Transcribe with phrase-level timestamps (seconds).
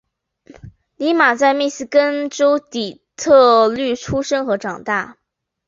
[0.97, 5.19] 俪玛在密西根州底特律出生和长大。